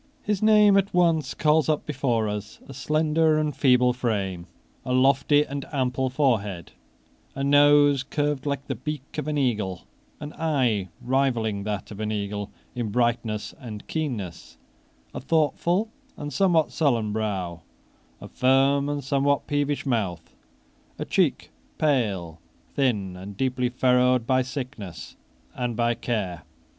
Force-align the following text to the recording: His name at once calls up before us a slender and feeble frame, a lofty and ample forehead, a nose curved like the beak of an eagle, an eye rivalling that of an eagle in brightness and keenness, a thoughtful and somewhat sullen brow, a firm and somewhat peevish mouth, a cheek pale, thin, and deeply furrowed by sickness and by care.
His 0.23 0.41
name 0.41 0.77
at 0.77 0.95
once 0.95 1.35
calls 1.35 1.69
up 1.69 1.85
before 1.85 2.27
us 2.27 2.59
a 2.67 2.73
slender 2.73 3.37
and 3.37 3.55
feeble 3.55 3.93
frame, 3.93 4.47
a 4.83 4.93
lofty 4.93 5.45
and 5.45 5.63
ample 5.71 6.09
forehead, 6.09 6.71
a 7.35 7.43
nose 7.43 8.01
curved 8.01 8.47
like 8.47 8.65
the 8.65 8.73
beak 8.73 9.19
of 9.19 9.27
an 9.27 9.37
eagle, 9.37 9.83
an 10.19 10.33
eye 10.39 10.89
rivalling 11.03 11.65
that 11.65 11.91
of 11.91 11.99
an 11.99 12.11
eagle 12.11 12.49
in 12.73 12.89
brightness 12.89 13.53
and 13.59 13.85
keenness, 13.85 14.57
a 15.13 15.21
thoughtful 15.21 15.87
and 16.17 16.33
somewhat 16.33 16.71
sullen 16.71 17.13
brow, 17.13 17.61
a 18.19 18.27
firm 18.27 18.89
and 18.89 19.03
somewhat 19.03 19.45
peevish 19.45 19.85
mouth, 19.85 20.33
a 20.97 21.05
cheek 21.05 21.51
pale, 21.77 22.39
thin, 22.73 23.15
and 23.15 23.37
deeply 23.37 23.69
furrowed 23.69 24.25
by 24.25 24.41
sickness 24.41 25.15
and 25.53 25.75
by 25.75 25.93
care. 25.93 26.41